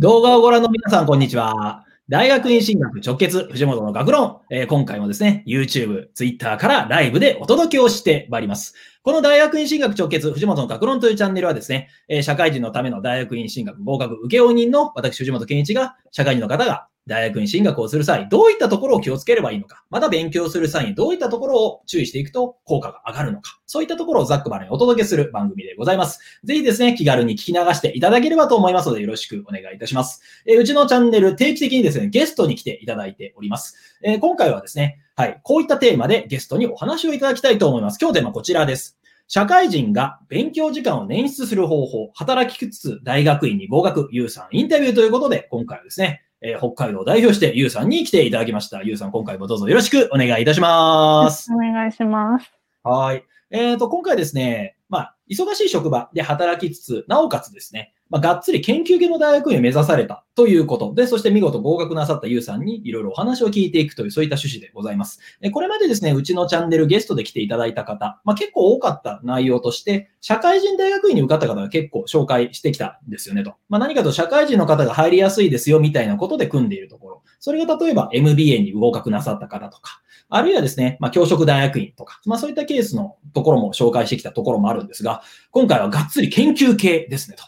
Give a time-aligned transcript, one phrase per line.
[0.00, 1.84] 動画をご覧の皆さん、こんにちは。
[2.08, 8.74] 大学院進学直結、藤本の学論、えー今回もですね、YouTube、Twitter からライブでお届けをしてまいります。
[9.02, 26.20] この大学院進学直結、藤本の学論というチャンネルはですね、えー社会人のための大学院進学合格請負人の私、藤本健一が、社会人の方が大学院進学をする際、どういったところを気をつければいいのか、また勉強する際にどういったところを注意していくと効果が上がるのか、そういったところをざっくばらにお届けする番組でございます。
[26.44, 30.22] ぜひですね、気軽に聞き流していただければと思いますので、よろしくお願いいたします。
[30.46, 33.76] えうちのチャンネル、定期的にですね、ゲストに来ていただいております。
[34.02, 37.98] え今回はですね、はい、こういったテーマでゲストにお話をいただきたいと思います。
[38.00, 38.98] 今日テーマこちらです。
[39.32, 48.82] 社会人が勉強時間を捻出する方法、働きつつ大学院に合格、ゆうさんインタビューということで、今回はですね、えー北海道を代表してゆうさんに来ていただきました。
[48.82, 51.52] ゆうさん、今回もどうぞよろしくお願いいたします。
[51.52, 52.50] お願いします。
[52.82, 53.24] はい。
[53.50, 65.20] えっ、と、今回ですね、まあ、忙しい職場で働きつつ、なおかつですね、まあ、がっつり研究系の大学院を目指されたということで、そして見事合格なさったゆうさんにいろいろお話を聞いていくという、そういった趣旨でございます。
[65.52, 73.54] これまでですね、うちのチャンネルゲストで来ていただいた方、まあ、結構多かった内容として、社会人大学院に受かった方が結構紹介してきたんですよねと。
[73.68, 77.22] まあ、何かと社会人の方が入りやすいですよみたいなことで組んでいるところ。
[77.38, 87.44] それが例えば MBA に合格なさった方とか、あるいはですね、まあ、教職大学院とか、まあ、そういったケースのところも紹介してきたところもあるんですが、今回はがっつり研究系ですねと。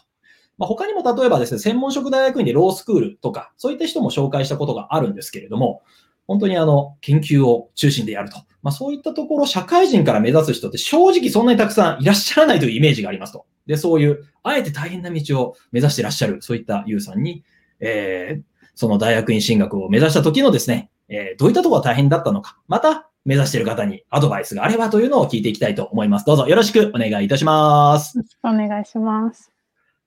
[0.63, 5.81] まあ、他にも例えばですね、専門職大学院でロースクールとか、そういった人も紹介したことがあるんですけれども、
[6.25, 8.37] 本当にあの、研究を中心でやると。
[8.61, 13.45] まあ、そういったところ、社会人から目指す人って正直そんなにたくさんいらっしゃらないというイメージがありますと。
[13.67, 17.43] で、そういう、あえて大変な道を目指していらっしゃる、そういったユウさんに、
[17.81, 26.25] えー、その大学院進学を目指した時のですね、えーどういったところが大変だったのか、また、目指している方にアドバイスがあればというのを聞いていきたいと思います。
[26.25, 28.17] どうぞよろしくお願いいたします。
[28.17, 29.52] よろしくお願いします。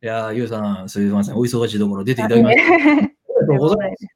[0.07, 1.35] いやー、ゆうさん、すみません。
[1.37, 2.63] お忙しいところ出ていただきまして。
[2.63, 4.07] ありがとうございます。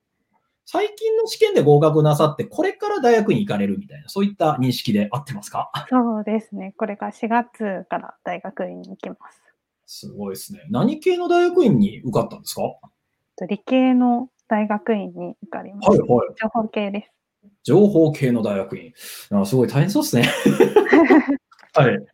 [0.64, 5.72] 最近の試験で合格なさって、これから大学に行かれるみたいな、そういった認識で合ってますか？
[5.88, 6.74] そうですね。
[6.76, 9.42] これが4月から大学院に行きます。
[9.84, 10.60] すごいですね。
[10.70, 12.62] 何系の大学院に受かったんですか？
[13.48, 15.86] 理系の大学院に受かります。
[15.86, 16.28] いはい。
[16.40, 17.50] 情報系です。
[17.64, 18.92] 情報系の大学院。
[19.32, 20.28] あすごい大変そうですね。
[21.74, 22.06] はい。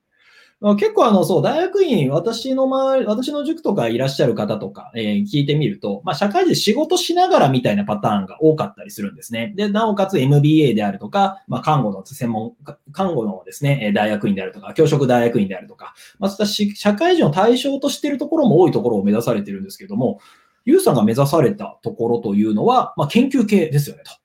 [0.62, 9.52] あ結構あの、そう、大学院、私の周り、私の塾とかいらっしゃる方とか、えー聞いてみると、まあ、社会人で仕事しながらみたいなパターンが多かったりするんですね。
[9.54, 20.20] で、なおかつ MBA であるとか、まあ、看護の専門、か看護のですね、えー大学院であるとか、教職大学院であるとか、まあ、そういったし社会人を対象としているところも多いところを目指されているんですけども、
[20.64, 24.12] ユウさんが目指されたところというのは、まあ、研究系ですよね、と。
[24.12, 24.16] っ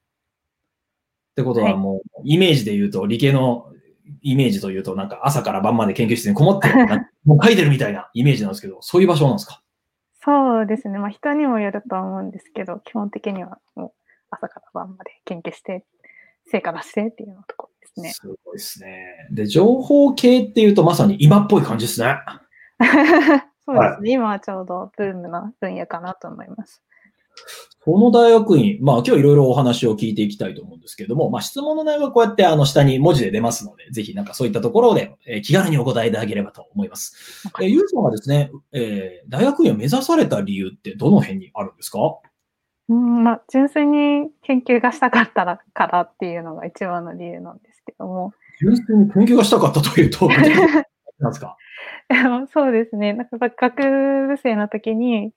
[1.36, 3.72] てことはもう、イメージで言うと、理系の
[4.21, 6.67] イメージというと、なんか朝から晩まで研究室にこもって、
[7.25, 9.61] もう書いてるみたいなイメージなんですけど、そういう場所なんですか？
[10.23, 10.99] そうですね。
[10.99, 13.91] まあ人にもよるとは思うんですけど、基本的にはもう
[14.29, 15.83] 朝から晩まで研究して、
[16.45, 18.09] 成果出してっていうようなところですね。
[18.11, 19.27] すごいですね。
[19.31, 22.17] で、情報系っていうとまさに今っぽい感じですね。
[23.65, 24.11] そうですね。
[24.11, 26.83] 今はちょうどブームな分野かなと思います。
[27.84, 37.50] この大学院、まあ今日いろいろお話を聞いていきたいと思うんですけども、まあ質問の内容はこうやってあの下に文字で出ますので、ぜひなんかそういったところで、えー気軽にお答えいただければと思います。
[37.59, 41.97] えーゆうさんはですね、えー大学院を目指された理由ってどの辺にあるんですか？
[42.90, 50.53] うん、まあ、純粋に研究がしたかったらからっていうのが一番の理由なんですけども、純粋に研究がしたかったというと、 なんで
[51.34, 51.58] すか？
[52.53, 55.31] そうですね、なんか学部生の時に、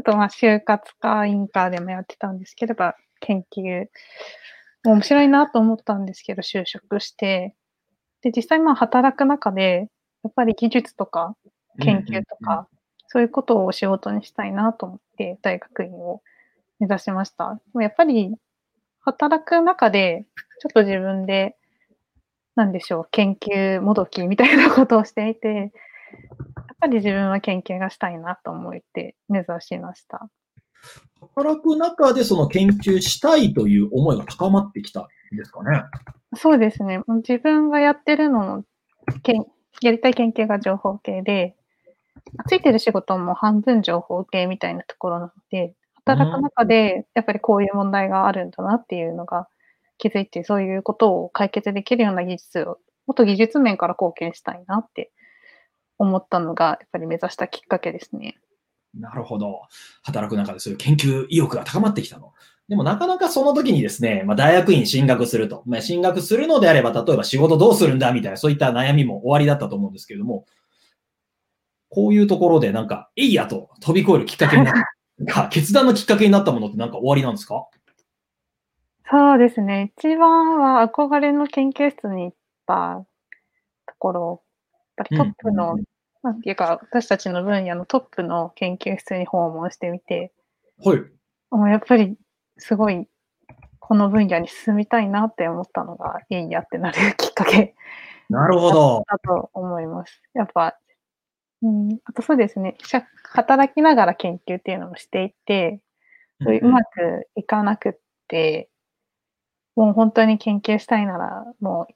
[0.00, 2.74] ちょっとまあ就活かインカーでもやってたんですけど、
[3.20, 3.86] 研究、
[4.84, 7.54] 面白いなと思ったんですけど、就職して、
[8.22, 9.90] で、実際まあ働く中で、
[10.22, 11.36] やっぱり技術とか
[11.82, 12.66] 研究とか、
[13.08, 16.22] そういうことを仕事にしたいなと思って、大学院を
[16.78, 17.60] 目指しました。
[17.78, 18.34] やっぱり、
[19.00, 20.24] 働く中で、
[20.62, 21.56] ちょっと自分で、
[22.56, 25.72] なんでしょう、研究もどきみたいなことをしていて、
[26.80, 30.28] ぱり自分は研究がしたいなと思って目指しました。
[31.34, 35.82] 働く中でその研究したいという思いが高まってきたんですかね？
[36.36, 37.02] そうですね。
[37.08, 38.64] 自分がやってるのも、
[39.82, 41.56] やりたい研究が情報系で、
[42.48, 45.74] ついてる仕事も半分情報系みたいなところなので、
[46.06, 49.48] 働く中でやっぱりこういう問題があるんだなっていうのが
[49.98, 55.12] 気づいて、そういうことを解決できるような技術を、もっと技術面から貢献したいなって
[56.00, 58.38] 思ったのが、やっぱり目指したきっかけですね。
[58.94, 59.62] なるほど。
[60.02, 62.32] 働く中でそういう研究意欲が高まってきたの。
[62.68, 65.62] でもなかなかその時にですね、まあ、大学院進学すると。
[65.66, 70.46] まあ、進学するのであれば、例えば仕事どうするんだみたいな、そういった悩みも終わりだったと思うんですけれども、
[71.90, 75.24] こういうところでなんか、えいやと飛び越えるきっかけになった。
[75.26, 77.66] か決断のきっかけになったものってなんか終わりなんですか？
[79.10, 79.92] そうですね。
[79.98, 82.36] 一番は憧れの研究室に行っ
[82.66, 83.04] た
[83.86, 84.42] ところ、
[85.00, 85.78] ぱりトップの、
[86.22, 90.32] なんていうか、私たちの分野のトップの研究室に訪問してみて、
[90.84, 91.00] はい。
[91.50, 92.16] もうやっぱり
[92.58, 93.06] すごい、
[93.78, 97.74] この分野に進みたいなって思ったのが、いいやってなるきっかけ
[98.28, 99.04] なるほど。
[99.08, 100.22] だと思います。
[100.34, 100.78] やっぱ、
[101.62, 105.80] うん、あとそうですね、しゃ働きながら研究っていうのもしていて、
[106.42, 107.92] そういううまくいかなくっ
[108.28, 108.70] て、
[109.76, 111.94] もう本当に研究したいなら、もう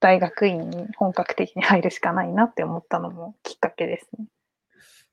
[0.00, 4.26] 大学院に本格的に入るしかないなって思ったのもきっかけですね。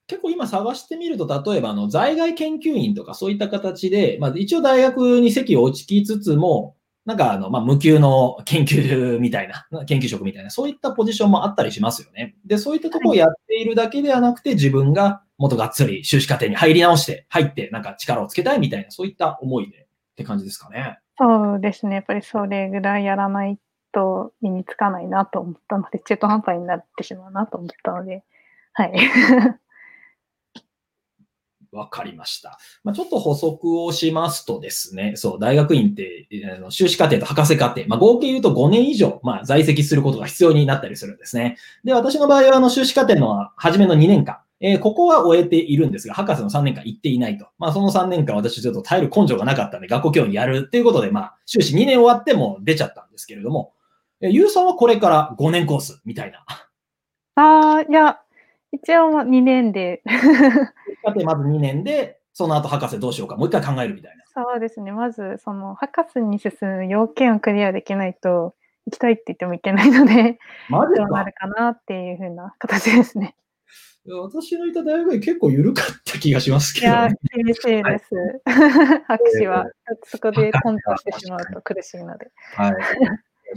[0.06, 12.36] 結構今探してみると、例えばあの在外研究員とかそういった形で、まあ、一応大学に席を落ちきつつも、なんかあの、まあ、無給の研究みたいな、 研究職みたいな、そういったポジションもあったりしますよね。
[12.44, 20.98] で、そういったところをやっているだけではなくて、自分がもっとがっつり修士課程に入り直して、入ってなんか力をつけたいみたいな、そういった思いでって感じですかね。
[21.18, 23.58] そうですね、やっぱりそれぐらいやらない
[23.96, 28.24] と身につかないなと思ったので、中途半端になってしまうなと思ったので、
[28.74, 28.92] はい。
[31.72, 32.58] わかりました。
[32.84, 41.56] まあ、ちょっと補足をしますとですね、そう、大学院って、あの修士課程と博士課程、まあ、合計言うと5年以上、まあ、在籍することが必要になったりするんですね。
[41.82, 47.46] で、私の場合は、あの、修士課程の初めの2年間、えーここは終えているんですが、博士の3年間行っていないと。
[47.58, 53.74] まあ、その3年間私ちょっと耐える根性がなかったんで、学校教員やるっていうことで、まあ、修士2年終わっても出ちゃったんですけれども、
[54.20, 56.44] ゆうさんはこれから5年コースみたいな。
[57.34, 58.20] ああ、いや、
[58.72, 64.24] 一応2年で、修士課程まず2年で、その後博士どうしようか、もう一回考えるみたいな。
[64.28, 64.92] そうですね。
[64.92, 68.54] まず、その、博士に進む要件をクリアできないと、
[68.86, 70.38] 行きたいって言ってもいけないので、
[70.68, 73.34] マジかどうなるかなっていう風な形ですね。
[74.08, 78.42] 私のいた大学院結構緩かった気がしますけど、いやね。、厳しいです。
[79.08, 79.66] 博士は、
[80.04, 82.30] そこで頓挫してしまうと苦しいので。
[82.54, 82.72] はい。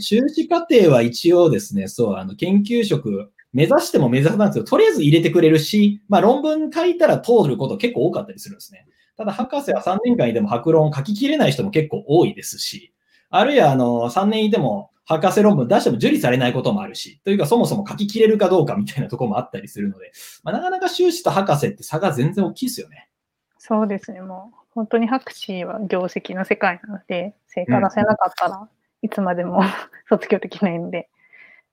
[0.02, 8.86] 修士課程は一応ですね、そう、あの、研究職、目指しても目指さなくても、とりあえず入れてくれるし、まあ論文書いたら通ること結構多かったりするんですね。
[9.18, 12.94] ただ、博士は3年間いても博論書ききれない人も結構多いですし、
[13.30, 20.12] あるいは、あの、3年いても博士論文出しても受理されないこともあるし、というか、そもそも書ききれるかどうかみたいなところもあったりするので、
[20.44, 23.10] まあ、なかなか修士と博士って差が全然大きいですよね。
[23.58, 24.22] そうですね。
[24.22, 28.70] もう、本当に博士は業績の世界なので、成果出せなかったら
[29.02, 29.62] いつまでも
[30.10, 31.10] 卒業できないので、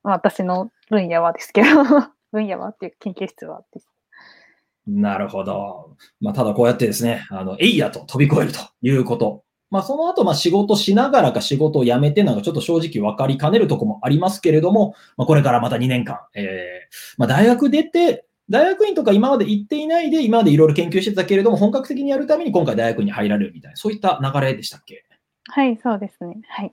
[0.02, 1.68] まあ私の分野はですけど、
[2.32, 3.88] 分野はっていう研究室はです。
[4.86, 5.96] なるほど。
[6.20, 9.42] まあ、ただこうやってですね、あの、エイヤと飛び越えるということ。
[9.68, 25.04] まあ、その後、まあ、仕事しながらか仕事を辞めてなんかちょっと正直分かりかねるとこもありますけれども、まあ、これからまた2年間、えー、まあ、大学出て、大学院とか今まで行っていないで、今までいろいろ研究してたけれども、本格的にやるために今回大学院に入られるみたいな、そういった流れでしたっけ？
[25.48, 26.36] はい、そうですね。
[26.46, 26.72] はい。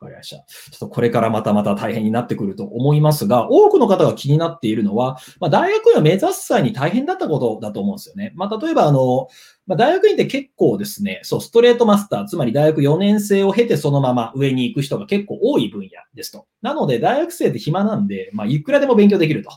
[0.00, 0.36] わかりました。
[0.36, 8.32] ちょっとこれからまたまた大変になってくると思いますが、多くの方が気になっているのは、まあ、大学院を目指す際に大変だったことだと思うんですよね。
[8.36, 9.28] まあ、例えば、あの、
[9.66, 16.46] まあ、大学院って結構ですね、そう、ストレートマスター、つまり大学4年生を経てそのまま上に行く人が結構多い分野ですと。
[16.62, 19.50] なので、大学生って暇なんで、まあ、いくらでも勉強できると。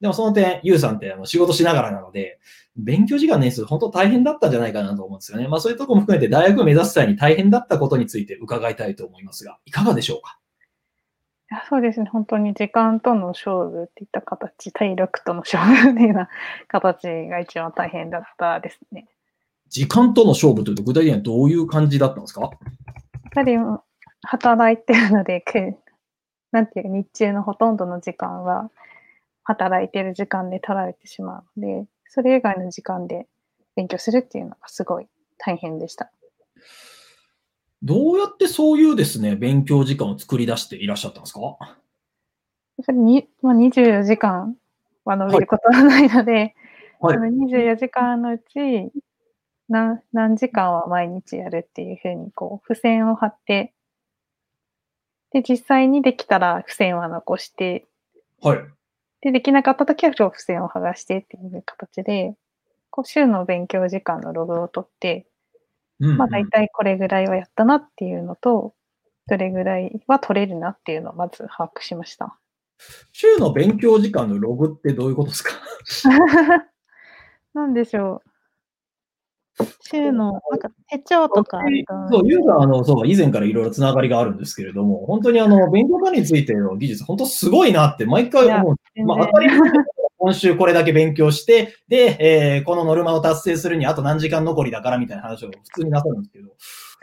[0.00, 2.38] でもその点、ゆうさんってあの仕事しながらなので、
[2.78, 5.48] 勉強時間年数本当大変だったんじゃないかなと思うんですよね。
[5.48, 10.38] まあそういうところも含めて大学を目指す際に大変だったことについて伺いたいと思いますが、いかがでしょうか？
[11.50, 12.08] いやそうですね。
[12.12, 16.28] 本当に時間との勝負っていった形、体力との勝負っていうような
[16.68, 19.08] 形が一番大変だったですね。
[19.68, 22.42] 時間との勝負というと具体的にはどういう感じだったんですか？
[22.42, 22.50] やっ
[23.34, 23.56] ぱり
[24.22, 25.76] 働いてるので、く
[26.52, 28.70] なんていうか日中のほとんどの時間は
[29.42, 33.26] 働いてる時間で取られてしまうので、それ以外の時間で
[33.76, 35.06] 勉強するっていうのがすごい
[35.38, 36.10] 大変でした。
[37.82, 41.40] どうやってそういうですね、勉強時間を作り出していらっしゃったんですか？
[41.40, 41.44] や
[42.82, 44.56] っぱりに、まあ、24時間
[45.04, 46.54] は伸びることはないので、はい
[47.00, 48.90] その24時間のうち
[49.68, 53.72] 何何時間は毎日やるっていうふうにこう付箋を貼って、
[55.30, 57.86] で、実際にできたら付箋は残して、
[58.42, 58.58] はい。
[59.20, 62.34] で、できなかった時は付箋を剥がしてっていう形で、
[62.90, 65.26] こう週の勉強時間のログを取って、
[66.00, 68.74] うん、まあ大体これぐらいはやったなっていうのと、
[69.28, 72.38] どれぐらいは取れるなっていうのをまず把握しました。
[73.12, 75.52] 週の勉強時間のログってどういうことですか？
[77.54, 78.27] なんでしょう。
[79.80, 81.60] 週の、なんか手帳とか
[82.10, 89.04] そう、ユーザーあの、そう、以前からいろいろつながりがあるんですけれども、本当にあの、勉強管理についての技術、本当すごいなって毎回思う。
[89.04, 89.84] まあ、当たり前だ
[90.20, 92.16] 今週これだけ勉強して、で、
[92.56, 96.50] えーこのノルマを達成するにあと何時間残りだからみたいな話を普通になさるんですけど、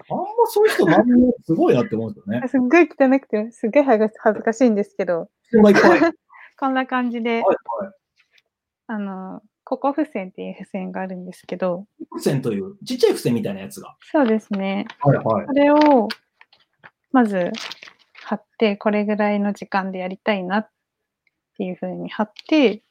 [0.10, 2.44] あんまそういう人周りにすごいなって思うんですよね。
[2.50, 4.04] すっごい汚くて、すっごい恥
[4.38, 5.30] ずかしいんですけど、
[6.60, 7.56] こんな感じで、はい。
[8.88, 13.98] あの、ここ付箋っていう付箋があるんですけど、付箋という、ちっちゃい付箋みたいなやつが。
[14.12, 14.86] そうですね。
[15.00, 15.54] はいはいこ。
[15.54, 16.08] れを、
[17.12, 17.52] まず
[18.14, 20.70] 貼って、これぐらいの時間でやりたいなっ
[21.58, 22.84] ていうふうに貼って、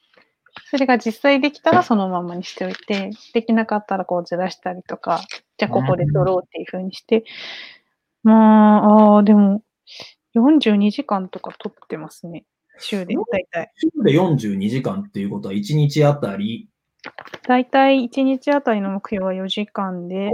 [0.70, 5.20] それが実際できたらそのままにしておいて、できなかったらこうずらしたりとか、
[5.56, 7.24] じゃあここで取ろうっていうふうにして、
[8.24, 9.62] まあ、あーでも、
[10.34, 12.44] 42時間とか取ってますね。
[12.78, 13.70] 週で、だいたい。
[13.76, 16.68] 週で42時間っていうことは1日あたり、
[17.46, 20.30] だいたい1日あたりの目標は4時間で、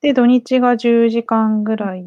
[0.00, 2.04] で、土日が10時間ぐらい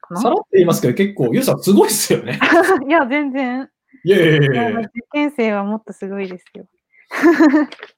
[0.00, 2.38] かなさらって言いますけど、結構、ゆうさんすごいっすよね。
[2.88, 3.68] いや、全然。
[4.04, 6.66] いやいやいいやいやや受験生はもっとすごいですよ。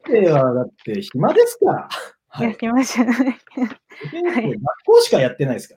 [0.04, 1.88] 受験生はだって暇ですから。
[2.28, 2.56] はいいや、。
[2.56, 3.38] 来ましたね。
[4.06, 5.74] 受験生学校しかやってないですか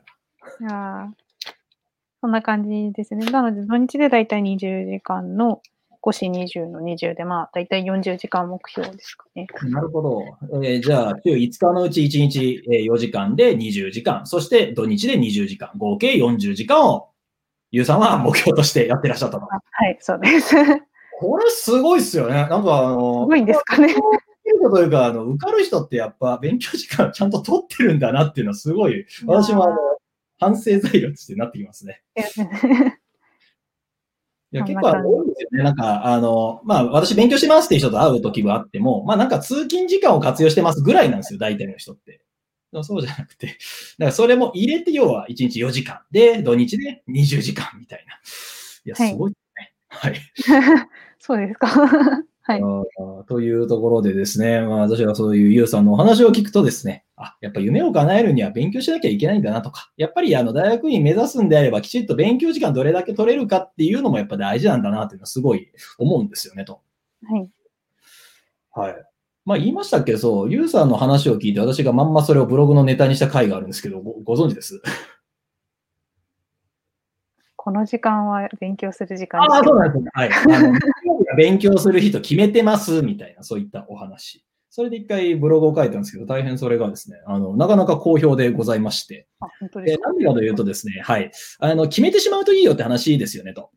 [0.60, 0.68] ら。
[0.68, 1.29] いやー
[2.22, 3.26] そんな感じですね。
[3.32, 5.62] なので、土日でだいたい20時間の
[6.02, 9.48] 5し20の20で、まあ、だいたい40時間目標ですかね。
[9.64, 10.24] なるほど。
[10.64, 17.10] えーじゃあ、週5日のうち1日えー4時間で20時間、そして土日で20時間、合計40時間を、
[17.72, 19.46] ゆうさんは目標としてやってらっしゃったと。
[19.46, 20.50] あはい、そうです。
[20.50, 20.56] す
[21.20, 22.34] これすごいっすよね。
[22.34, 23.94] なんかあの、ごいんですかね。
[24.72, 29.78] というか、あの、受かる人ってやっぱ勉強時間ちゃんと取ってるんだなっていうのはすごい、私もあの、
[30.40, 32.02] 反省材料としてなってきますね。
[34.52, 35.64] いや結構多いですよね。
[35.64, 42.22] なんか、あの、まあ、私勉強してますっていう人と会う時はあっても、まあなんか通勤時間を活用してますぐらいなんですよ、大体の人って。
[42.82, 43.58] そうじゃなくて、だか
[44.06, 48.16] らそれも入れて、要は1日4時間で、土日で20時間みたいな。
[48.86, 49.74] いや、はいすごいですね。
[49.88, 50.90] はい。
[51.20, 51.70] そうですか。
[52.50, 52.62] はい。
[53.28, 66.82] というところでですね、まあ私はそういうゆうさんのお話を聞くとですね、あ、やっぱ夢を叶えるには勉強しなきゃいけないんだなとか、やっぱりあの大学院目指すんであればきちっと勉強時間どれだけ取れるかっていうのもやっぱ大事なんだなっていうのはすごい思うんですよねと。
[67.30, 67.50] はい。
[68.72, 68.96] はい。
[69.46, 74.82] まあ言いましたっけど、そう、ゆうさんの話を聞いて私がまんまそれをブログのネタにした回があるんですけど、ごご存知です？
[77.70, 80.10] この時間は勉強する時間ああ、そうなんですね。
[80.16, 80.30] はい。
[81.38, 84.44] 勉強する人決めてますみたいな、そういったお話。
[84.72, 89.28] それで一回ブログを書いたんですけど、大変それがですね、あの、なかなか好評でございまして。
[89.40, 91.32] あ、本当ですなんでかというとですね、はい。
[91.60, 93.70] あの、決めてしまうといいよって話ですよね、と。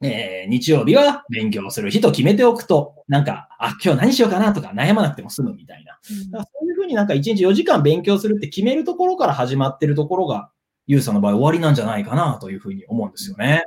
[0.00, 5.98] えー日曜日は勉強する日と決めておくと、なんか、あ、今日何しようかなとか悩まなくても済むみたいな。
[6.30, 10.52] だからそういうふうになんか1日4時間勉強するって決めるところから始まってるところが、
[10.86, 13.64] ゆうさんの場合終わりなんじゃないかなというふうに思うんですよね。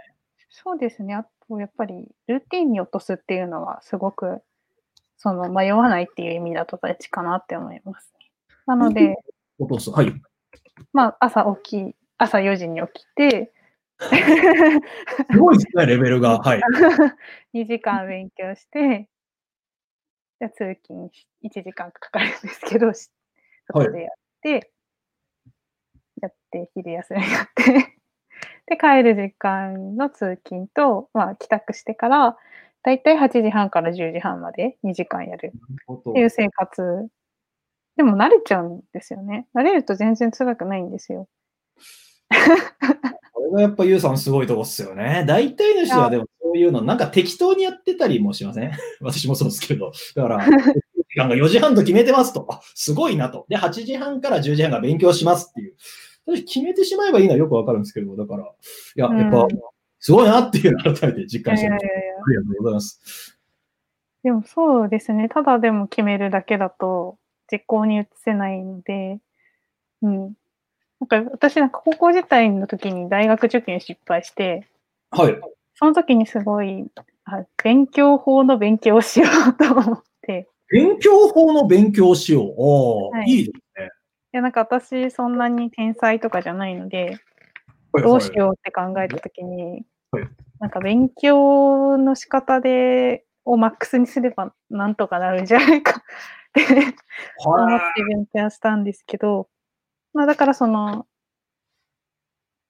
[0.50, 1.14] そうですね。
[1.16, 4.42] あと、やっぱり、ルーティンに落とすっていうのは、すごく、
[5.18, 8.32] その、迷わないっていう意味だと大事かなって思いますね。
[8.66, 9.16] なので、
[9.60, 9.92] 落とす。
[9.92, 10.14] はい。
[10.94, 13.54] まあ、朝起き、朝4時に起きて、
[15.32, 16.40] すごいですね、レベルが。
[16.40, 16.62] はい。
[17.54, 19.08] 2時間勉強して、
[20.40, 23.10] じゃあ通勤し1時間かかるんですけど、し
[23.68, 24.72] そこでやって、
[26.26, 27.96] やって、昼休みやって、
[28.68, 32.38] で、帰る時間の通勤と、まあ、帰宅してから、
[32.84, 35.54] だいたい8時半から10時半まで2時間やる
[35.92, 37.08] っていう生活。
[37.96, 39.48] でも慣れちゃうんですよね。
[39.56, 41.28] 慣れると全然辛くないんですよ。
[43.34, 45.24] これがやっぱゆうさんすごいとこっすよね。
[45.28, 48.72] 大体の人はでもそういうの、なんか適当にやってたりもしません？
[49.02, 49.92] 私もそうですけど。
[50.16, 52.46] だから、時間が4時半と決めてますと。
[52.50, 53.46] あすごいなと。
[53.50, 55.76] で、8時半から10時半が勉強しますっていう。
[56.26, 58.48] 私決めてしまえばいいのはよくわかるんですけど、だから、い
[58.96, 59.50] や、やっぱうん、
[60.00, 61.86] すごいなっていうのを改めて実感してます。
[61.86, 61.92] や。
[61.92, 63.40] ありがとうございます。
[64.24, 65.30] でもそうですね。
[65.30, 67.18] ただでも決めるだけだと
[67.52, 69.20] 実行に移せないので、
[70.02, 70.34] うん。
[71.00, 74.68] なんか私なんか高校時代の時に大学受験失敗して、
[75.12, 75.40] はい。
[75.76, 76.88] その時にすごい、
[77.26, 82.54] あ勉強法の勉強をしようと思って、勉強法の勉強をしよう。
[82.58, 83.65] おーはいいいです
[84.36, 87.12] やなんか私そんなに天才とかじゃないので、は
[88.02, 96.04] いどうしようって考えた時にはい、なんか勉強の仕方で、をマックスにすればなんとかなるんじゃないかっ
[96.54, 96.96] て
[97.46, 99.50] 思はって勉強したんですけど、
[100.14, 101.06] まあだからその、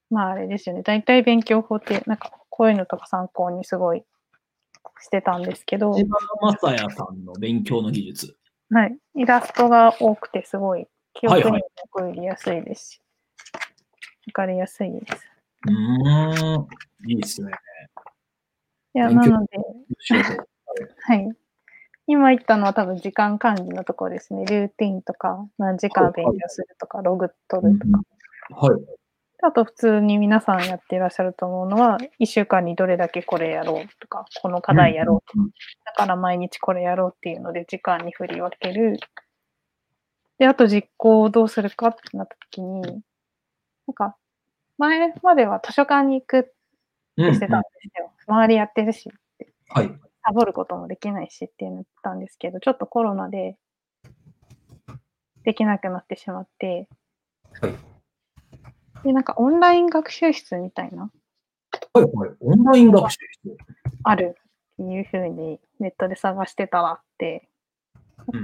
[0.10, 4.04] まああれですよね、大体勉強法って、なんかこういうのとか参考にすごい
[5.02, 8.36] してたんですけどい。、島野正也さんの勉強の技術。
[8.72, 11.64] はい、イラストが多くてすごい記憶に
[11.96, 13.02] 残りやすいですし、
[14.28, 15.28] わかりやすいです。
[15.68, 16.68] うーん。
[17.08, 17.52] いいですね。
[18.94, 19.58] いや、なので、
[21.02, 21.30] はい。
[22.08, 24.46] 今言ったのは多分時間管理のところですね。
[24.46, 28.68] ルーティンとか、何時間勉強するとか、ログ取るとか。
[28.68, 28.82] はい。
[29.42, 35.46] あと普通に皆さんやっていらっしゃると思うのは、1週間にどれだけこれやろうとか、この課題やろうとか、
[35.86, 38.98] だから毎日これやろうっていうので時間に振り分ける。
[40.38, 42.82] で、あと実行をどうするかってなった時に、
[43.88, 44.18] なんか、
[44.78, 46.52] 前までは図書館に行くって
[47.18, 47.34] うん。
[47.34, 48.12] してたんですよ。
[48.28, 49.10] 周りやってるし、
[49.70, 49.90] はい。
[50.26, 53.58] サボることもできないしっていうの言ったんですけど、ちょっとコロナで
[55.44, 56.90] できなくなってしまって、
[57.62, 57.76] はい。
[59.06, 61.10] で、なんかオンライン学習室みたいな、
[61.94, 62.04] はい。
[62.04, 62.32] はい。
[62.42, 63.58] オンライン学習室。
[64.04, 67.55] あるっていうふうにネットで探してたらあって、うん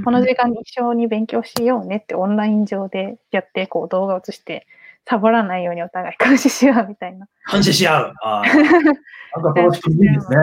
[0.04, 4.68] この時間に一緒に勉強しようねってオンライン上でやって、こう動画を映して、
[5.08, 7.28] サボらないようにお互い監視しようみたいな。
[7.52, 8.14] 監視し合う。
[8.22, 9.42] あ あ。
[9.42, 10.38] なんか楽しくいいですね。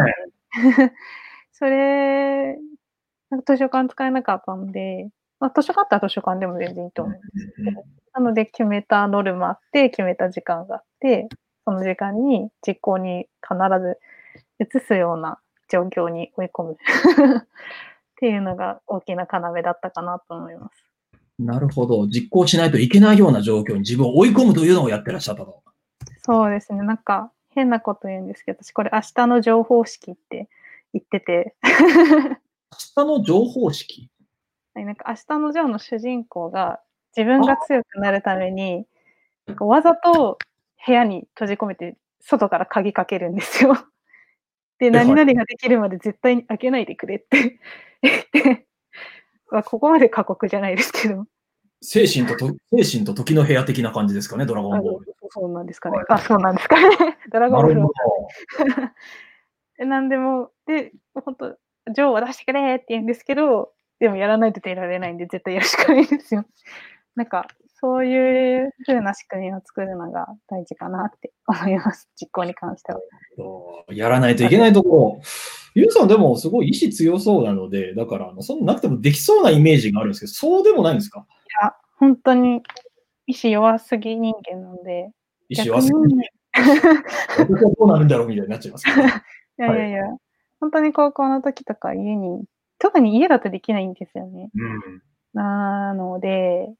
[1.53, 2.57] それ、
[3.31, 5.09] なんか図書館使えなかったので、
[5.41, 11.29] まあ、図書館あったら図書館でも全然いいと思うんですけど、なので決めたノルマあって、決めた時間があって、
[11.65, 13.99] その時間に実行に必ず
[14.59, 16.77] 移すような状況に追い込む
[18.19, 20.85] っていうのが大きな要だったかなと思います。
[21.39, 22.09] なるほど。
[22.09, 25.63] 実行しないといけないような状況に自分を追い込むというのをやってらっしゃったと。
[26.23, 26.83] そうですね。
[26.83, 30.49] なんか変なこと言うんですけど、私これ明日の情報式って
[30.93, 34.11] 言ってて、明日の情報式？
[34.75, 36.81] はいなんか明日のジョーの主人公が
[37.17, 38.85] 自分が強くなるために、
[39.47, 40.39] なんかわざと
[40.85, 43.77] 部屋に閉じ込めて外から鍵かけるんですよ。
[44.79, 47.61] で、はい何々ができるまで絶対に開けないでくれって
[48.03, 48.67] 言って、
[49.51, 51.27] まあ、ここまで過酷じゃないですけど、
[51.81, 55.15] 精神とと、精神と時の部屋的な感じですかね、ドラゴンボール。
[55.31, 56.07] そうなんですかねはい。
[56.09, 57.19] あ、そうなんですかね。
[57.31, 58.29] ドラゴンボールなるほを
[60.09, 61.57] でも、で、本当
[61.93, 66.45] ジョーは出してくれって言うんですけど、でもやらないと出られないんで絶対やるしかないんですよ。
[67.15, 67.47] なんか、
[67.81, 72.09] そういう風な仕組みを作るのが大事かなって思います。
[72.21, 73.01] 実行に関しては。
[73.37, 73.85] ど。
[73.93, 75.21] やらないといけないところ。
[75.75, 81.25] ゆうさんでもすごい意志強そうなので、だから、あのそんななくてもできそうなイメージがあるんですけど、そうでもないんですか？
[81.99, 82.63] 本当に
[83.27, 85.11] 意志弱すぎ人間なので、
[85.49, 89.03] 意志はすぎ逆に私はどうなるんだろうみたいになっちゃいますけど。
[89.07, 89.07] い
[89.59, 90.05] やいやいや、
[90.61, 92.45] 本当に高校の時とか家に、
[92.79, 94.51] 特に家だとできないんですよね。
[94.55, 95.03] うん。
[95.35, 96.73] なので、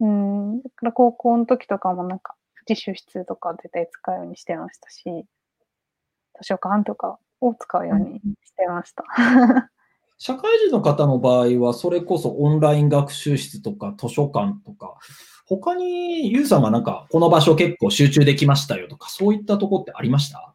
[0.00, 2.34] うん、だから高校の時とかもなんか
[2.68, 9.04] 自習室とか絶対使うようにしてましたし、図書館とかを使うようにしてました。
[10.18, 14.98] 社会人の方の場合は、それこそオンライン学習室とか図書館とか、
[15.46, 20.54] 他にゆうさんがなんか、この場所結構集中できましたよとか、そういったとこってありました？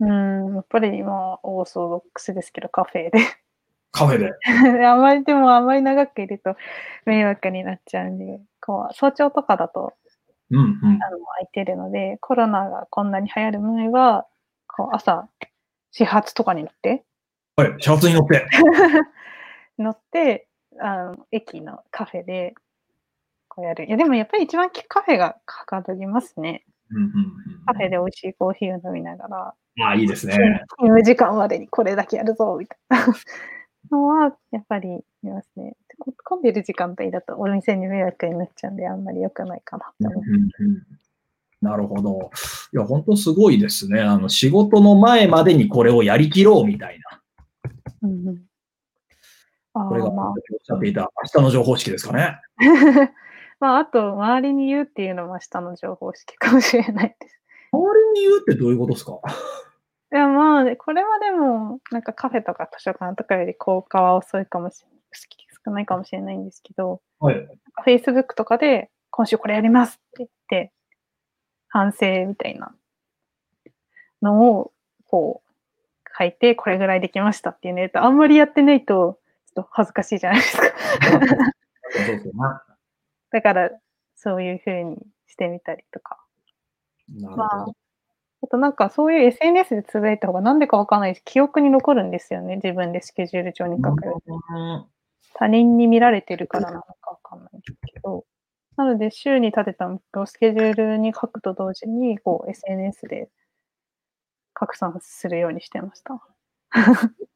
[0.00, 3.18] うん、やっぱり今オーソドックスですけどカフェで。
[3.92, 4.34] カフェで。
[4.84, 6.56] あまりでもあまり長くいると
[7.06, 9.94] 迷惑になっちゃうんで、こう早朝とかだと
[10.50, 11.02] うんうん。
[11.02, 14.26] あの空いてるので、コロナがこんなに流行る前は、
[14.68, 15.28] こう朝
[15.90, 17.04] 始発とかに乗って、
[17.56, 18.46] はい、始発に乗って。
[19.78, 20.48] 乗って、
[20.78, 22.54] あの、駅のカフェで、
[23.48, 23.86] こうやる。
[23.86, 26.64] いや、でもやっぱり一番カフェがはかどりますね。
[26.90, 27.32] うんうんうん
[27.66, 30.34] カフェで美味しいコーヒーを飲みながら、ああ、いいですね。
[30.34, 33.06] 勤務時間までにこれだけやるぞ、みたいな
[33.90, 35.74] のは、やっぱり見ますね。
[36.24, 40.22] 混んでる時間帯だとお店に迷惑になっちゃうんで、あんまり良くないかなって思う。
[40.22, 40.82] うんうん
[41.62, 42.30] なるほど。
[42.72, 44.00] いや、本当すごいですね。
[44.00, 47.22] あの、仕事の前までにこれをやりきろうみたいな。
[48.02, 48.42] うんうん、
[49.72, 52.40] あこれが、ーまあおっしゃっていた明日の情報式ですかね。
[53.58, 57.40] まあ、あと、周りに言うっていうのも下の情報式かもしれないです。
[57.72, 59.18] 周りに言うってどういうことですか？
[60.12, 64.98] いや、まあ、これはでも、なんかカフェとか図書館とかより効果は遅いかもしれない、
[65.66, 67.48] 少ないかもしれないんですけど、はい。
[67.84, 70.72] Facebook とかで、今週これやりますって言って、
[71.68, 72.74] 反省みたいな
[74.22, 74.72] のを、
[75.08, 75.50] こう、
[76.18, 79.18] 書いて、これぐらいできましたっていうのやると、あんまりやってないと、
[79.54, 80.62] ちょっと恥ずかしいじゃないですか。
[83.32, 83.70] だから、
[84.14, 86.24] そういう風にしてみたりとか。
[87.08, 87.66] まあ。
[88.42, 92.56] あとなんかそういう SNS でつぶやいた方がなんでかわかんないし、記憶に残るんですよね。
[92.56, 94.32] 自分でスケジュール帳に書くより。
[95.40, 98.24] うん他人に見られてるからなのかわかんないんですけど。
[98.76, 103.28] なので、週に立てた目標をスケジュールに書くと同時に、こう、SNS で
[104.54, 106.20] 拡散するようにしてました。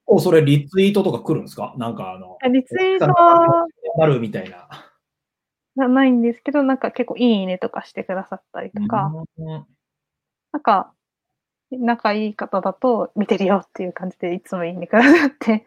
[0.06, 1.74] おそれリツイートとか来るんですか？
[1.78, 4.68] なんかあの、リツイートはなるみたいな。
[5.76, 9.66] なないんですけど、なんか結構いいねとかしてくださったりとか、うん
[10.52, 10.92] なんか、
[11.70, 15.64] 仲いい方だと見てるよっていう感じでいつも言いにくださって、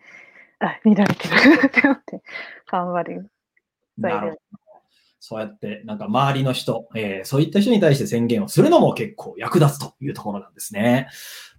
[0.68, 1.34] あ、見られてる
[1.68, 2.22] って思って
[2.70, 3.30] 頑張る。
[3.98, 4.40] なる。
[5.26, 11.08] そうやって、なんか周りの人、えーそういった人に対して宣言をするのも結構役立つというところなんですね。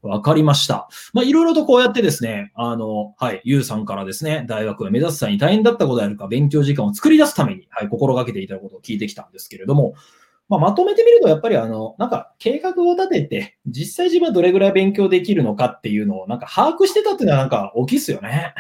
[0.02, 0.86] わかりました。
[1.14, 9.94] まあ、いろいろとこうやってですね、あの、はい、ゆうさんからですね、大学を目指す際に大変だったことであるか、勉強時間を作り出すために、はい、心がけていたことを聞いてきたんですけれども、
[10.50, 18.54] まあ、まとめてみると、やっぱりあの、なんか計画を立てて、実際自分はどれぐらい勉強できるのかっていうのを、なんか把握してたっていうのはなんか大きいですよね。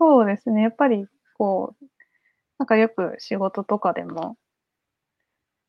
[0.00, 0.62] そうですね。
[0.62, 1.84] やっぱり、こう、
[2.58, 4.36] なんかよく仕事とかでも、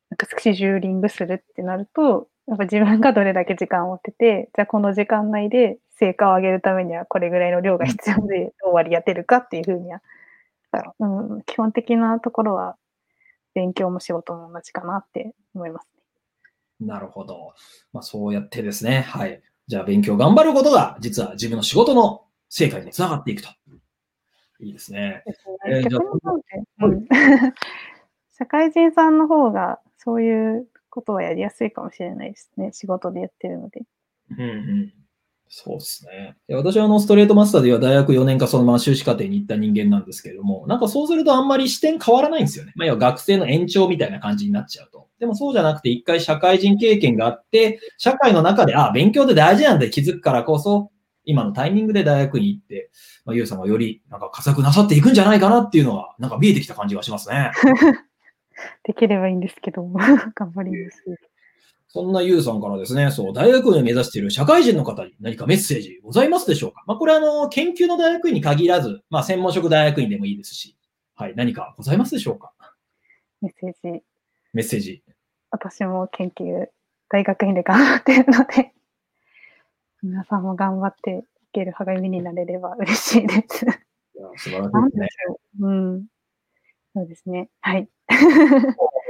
[0.10, 10.02] なんかスケジューリングするってなると、やっぱ自分がどれだけ時間を置いてて、じゃあこの時間内で成果を上げるためにはこれぐらいの量が必要で、どう割り当てるかっていうふうには、
[11.00, 11.06] う
[11.38, 12.78] ん、基本的なところは
[13.54, 15.89] 勉強も仕事も同じかなって思います
[16.80, 16.88] ね。
[16.88, 17.54] なるほど。
[17.94, 19.02] まあ、そうやってですね。
[19.02, 19.41] はい。
[19.67, 23.50] じゃあ、勉強頑張ることが、実は自分の仕事の成果につながっていくと。
[24.62, 25.24] いいですね。
[28.32, 32.71] 社会人さんの方がそういうことはやりやすいかもしれないですね。
[32.74, 33.84] 仕事でやってるので。
[34.32, 34.93] うんうん。
[35.54, 36.38] そうですね。
[36.50, 42.71] 私はあの、ストレートマスターでは大学4年かそのまま修士課程に行った人間なんですけれども、なんかそうするとあんまり視点変わらないんですよね。
[42.76, 45.10] まあ、要は学生の延長みたいな感じになっちゃうと。
[45.19, 50.90] でもそうじゃなくて、一回社会人経験があって、社会の中で、あ、勉強って大事なんだ気づくからこそ、
[51.23, 52.89] 今のタイミングで大学に行って、
[53.25, 57.51] まあ、ゆうさんがよりなんか加速なさっていくんじゃないかなっていうのが、なんか見えてきた感じがしますね。
[58.84, 59.84] できればいいんですけど、
[60.36, 61.03] 頑張ります。
[61.88, 66.84] そんなゆうさんからですね、そう、大学院を目指している社会人の方に何かメッセージございますでしょうか？
[66.88, 70.77] まあ、これはあの、研究の大学院に限らず、まあ、専門職大学院でもいいですし、
[71.15, 72.53] はい、何かございますでしょうか？
[73.41, 74.03] メッセージ。
[74.53, 75.03] メッセージ。
[75.49, 76.67] 私も研究、
[77.10, 78.73] 大学院で頑張ってるので、
[80.04, 83.66] 皆さんも頑張っていける励みになれれば嬉しいです。
[83.66, 83.76] いや
[84.36, 85.12] 素晴らしないんですねで。
[85.12, 85.68] しょう。
[85.68, 86.06] うん。
[86.96, 87.50] そうですね。
[87.62, 87.88] はい。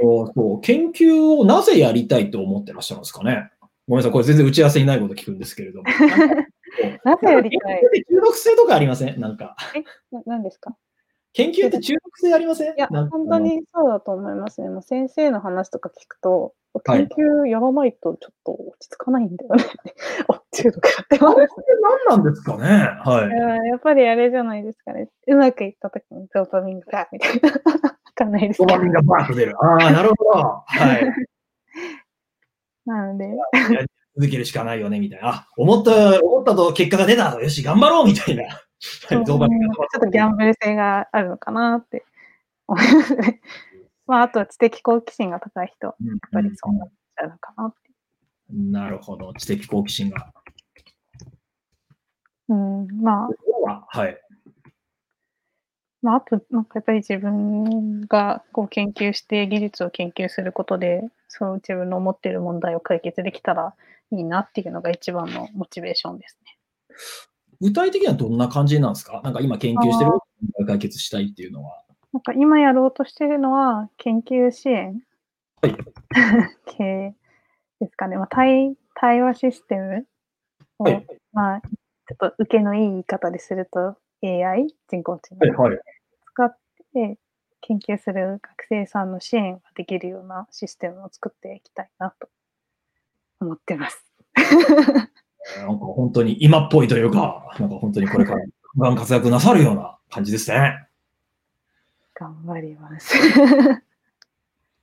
[0.02, 3.50] そう研究をなぜやりたいと思ってらっしゃるんですかね
[3.88, 5.84] ごめんなさい、これ全然打ち合わせにないこと聞くんですけれども。
[7.04, 7.82] なぜやりたい？
[8.08, 9.20] 中毒性とかありません？
[9.20, 9.56] なんか。
[10.10, 10.76] な何ですか？
[11.34, 12.74] 研究って中毒性ありません？
[12.74, 14.68] いや、本当にそうだと思いますね。
[14.68, 19.64] もう先生の話とか聞くと、はい研究やらないとちょっと落ち着かないんだよね。
[20.28, 21.36] お、中毒やってます。
[22.08, 22.64] 何なんですかね？
[23.04, 23.30] はいい。
[23.30, 25.08] ややっぱりあれじゃないですかね。
[25.26, 27.50] うまくいった時にドーパミンがみたいな。
[27.52, 29.54] わかんないですけどドーパミンがバーッと出る。
[29.62, 30.30] ああ、なるほど。
[30.66, 31.12] はい。
[32.86, 33.28] なので、
[34.16, 35.28] 続けるしかないよね、みたいな。
[35.28, 37.38] あ、思った、思ったと結果が出た。
[37.40, 38.44] よし、頑張ろう、みたいな。
[39.08, 42.04] ちょっとギャンブル性があるのかなって
[44.06, 47.90] まあ、あとは知的好奇心が高い人は、やっぱりそうなっちゃうのかなって。
[48.50, 49.32] なるほど。
[49.34, 50.32] 知的好奇心が。
[52.48, 53.28] うん、ま
[53.66, 54.20] あ、はい。
[56.02, 63.74] まあ、あと、なんかやっぱり自分がこう研究して技術を研究することで、そう自分の思っている問題を解決できたら
[64.10, 66.58] いいなっていうのが一番のモチベーションですね。
[67.62, 69.20] 具体的にはどんな感じなんですか？
[69.22, 70.10] なんか今研究してる？
[70.66, 71.82] 解決したいっていうのは。
[72.12, 75.00] なんか今やろうとしているのは研究支援
[75.62, 75.76] はい
[76.76, 77.14] 系
[77.80, 78.16] ですかね。
[78.18, 80.06] まあ、対対話システム
[80.78, 85.78] を、はいまあ、ちょっと受けのいい言い方ですると AI、人工知能をはい。
[86.26, 86.56] 使っ
[86.92, 87.18] て
[87.62, 92.28] 研究する学生さんの支援ができるようなシステムを作っていきたいなと
[93.40, 94.04] 思ってます。
[95.56, 98.44] なんか本当に今っぽいというか、なんか本当にこれから
[98.78, 100.86] ガン活躍なさるような感じですね。
[102.14, 103.14] 頑張ります。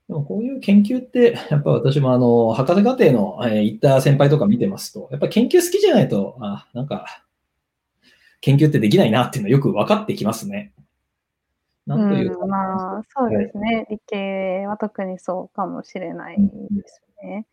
[0.10, 7.24] でもこういう研究って、やっぱ私もあの、博士課程の、えー行った先輩とか見てますと、やっぱ研究好きじゃないと、あ、なんか、
[8.42, 10.74] 研究ってできないなっていうのはよく分かってきますね。
[11.86, 13.86] なんというか、うん、まあ、そうですね。
[13.92, 17.46] 理系は特にそうかもしれないですね。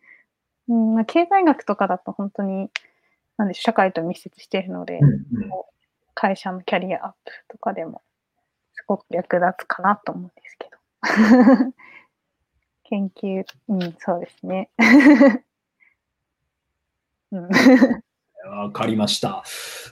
[0.67, 2.71] うんまあ、経済学とかだと本当に、
[3.37, 5.23] なんで社会と密接しているので、うんうん
[6.19, 8.01] 会社のキャリアアップとかでも、
[8.73, 10.77] すごく役立つかなと思うんですけど。
[12.89, 14.71] 研究、うん、そうですね。
[17.31, 17.49] うん
[18.47, 19.43] わかりました、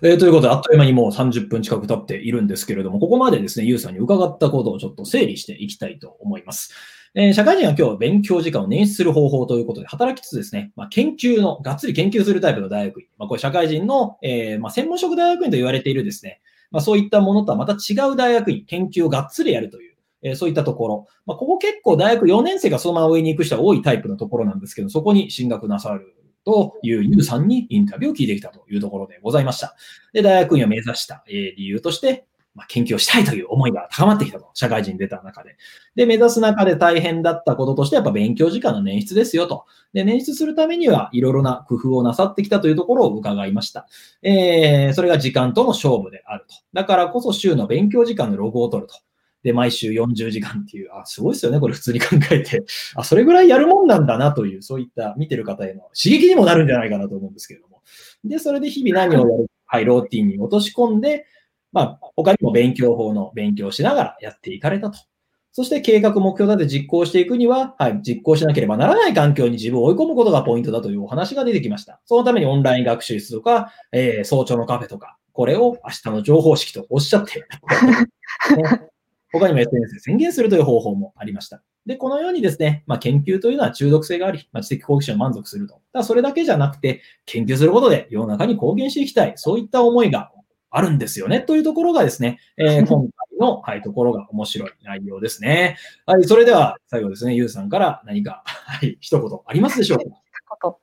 [0.01, 6.73] えーということで、あっという間にもう30分近く経っているんですけれども、ここまでですね、ゆうさんに伺ったことをちょっと整理していきたいと思います。
[7.17, 29.73] えー社会人は今日は勉強時間を捻出する方法ということで、働きつつですね、まあ、研究の、がっつり研究するタイプの大学院、まあ、これ社会人の、えーまあ、専門職大学院と言われているですね、まあ、そういったものとはまた違う大学院、研究をがっつりやるという、えーそういったところ、まあ、ここ結構大学4年生がそのまま上に行く人は多いタイプのところなんですけど、そこに進学なさるというユウさんにインタビューを聞いてきたというところでございました。
[30.11, 34.49] で、大学院を目指した、え理由として、まあ、研究をしたいという思いが高まってきたと。
[34.53, 35.57] 社会人に出た中で。
[35.95, 39.65] で、目指す中で大変だったこととして、やっぱ勉強時間の捻出ですよと。
[39.93, 43.87] で、捻出するためにはいろいろな工夫をなさってきたというところを伺いました。
[44.21, 46.55] えー、それが時間との勝負であると。
[46.73, 48.95] だからこそ週の勉強時間のログを取ると。
[49.43, 52.63] で、毎週40時間っていう、あ、すごいですよね、これ普通に考えて。
[52.95, 57.83] あ、それぐらいやるもんなんだなという、そういった見てる方への刺激にもなるんじゃないかなと思うんですけれども。
[58.23, 61.27] で、それで日々何をやる、はい、ローティンに落とし込んで、
[61.75, 64.97] まあ、他にも勉強法の勉強しながらやっていかれたと。
[65.51, 71.99] そして計画目標立て実行していくには、はい、実行しなければならない環境に自分を追い込むことがポイントだというお話が出てきました。
[72.05, 77.45] そのためにオンライン学習室とか、えー早朝のカフェとか、これを明日の情報式とおっしゃって、ね
[79.33, 81.61] 他にも SNS で宣言するという方法もありました。
[81.85, 85.75] で、このようにですね、まあ、研究というのは中毒性があり、まあ、知的好奇心を満足すると。
[85.93, 90.31] ただそれだけじゃなくて、研究することで世の中に貢献していきたい、そういった思いが
[90.77, 95.77] あるんですよね、というところがですね、えー 今回の、はい、ところが面白い内容ですね。
[96.05, 100.77] はい、それでは最後ですね、ゆうさんから何か、はい、一言ありますでしょうか？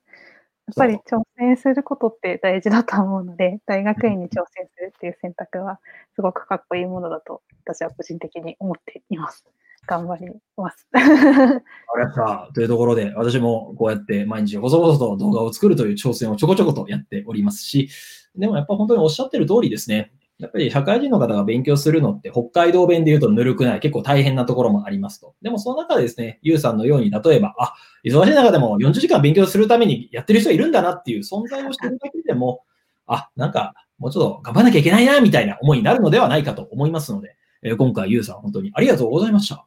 [0.67, 5.81] やっぱり挑戦することって大事だと思うので、大学院に挑戦するっていう選択は
[6.15, 9.45] すごくかっこいいものだと私は個人的に思っています。
[9.87, 10.87] 頑張ります。
[10.93, 12.51] ありがとうございました。
[12.55, 17.89] というところで、私もこうやって毎日細々と動画を作るという挑戦をちょこちょことやっておりますし、
[18.37, 20.13] でもやっぱ本当におっしゃってる通りですね。
[20.39, 25.35] やっぱり社会人の方が勉強するのって北海道弁で言うとぬるくない、結構大変なところもありますと。
[25.43, 32.65] でもその中でですね、ゆうさんのように例えば、あ、忙しい中でも40時間勉強するためにやってる人いるんだなっていう存在をしてるだけでも、
[33.07, 39.65] あ、なんかもうちょっと頑張らなきゃいけないな、みたいな思いになるのではないかと思いますので、え今回ゆうさん本当にありがとうございました。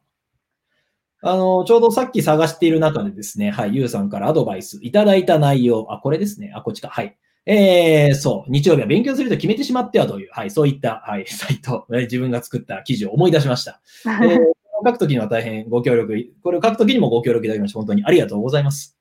[1.28, 7.16] あの、ちょうどさっき探している中でですね、はい、ゆうさんからアドバイスいただいた内容、あ、これですね、あ、こっちか、はい。
[7.46, 13.80] えー、そう、日曜日は勉強すると決めてしまってはという、はい、そういった、はい、サイト、え ー自分が作った記事を思い出しました。
[14.06, 14.38] えー
[14.84, 18.96] 書くときには大変ご協力、これを書くときにもご協力いただきまして、本当にありがとうございます。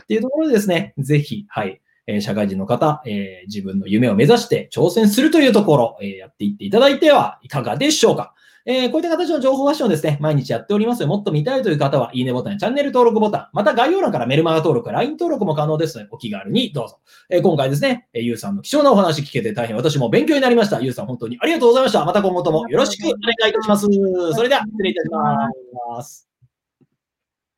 [0.00, 8.34] っていうところでですね、ぜひ、はい、えー社会人の方、えー自分の夢を目指して挑戦するというところ、えーやっていっていただいてはいかがでしょうか。
[8.68, 16.98] えーこういった形の情報発信をですね、毎日やっておりますもっと見たいという方は、いいねボタンやチャンネル登録ボタン、また概要欄からメルマガ登録、LINE 登録も可能ですので、お気軽にどうぞ。
[17.30, 20.80] えー今回ですね、えーゆうさんの貴重なお話聞けて大変私も勉強になりました。
[20.80, 22.04] ゆうさん本当にありがとうございました。
[22.04, 23.86] また今後ともよろしくお願いいたします。
[24.34, 26.25] それでは、失礼いたします。